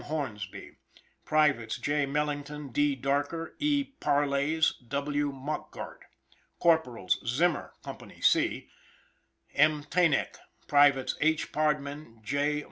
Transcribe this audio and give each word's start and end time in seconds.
Hornsby: 0.05 0.77
Privates 1.25 1.77
J. 1.77 2.07
Mellington, 2.07 2.69
D. 2.71 2.95
Darker, 2.95 3.55
E. 3.59 3.91
Parelays, 4.01 4.73
W. 4.87 5.31
Mockgart; 5.31 6.05
Corporals 6.57 7.19
Zimmer 7.27 7.73
(Co. 7.85 7.99
C), 8.21 8.67
M. 9.53 9.83
Taenaek; 9.83 10.39
Privates 10.65 11.15
H. 11.21 11.51
Pardman, 11.51 12.23
J. 12.23 12.59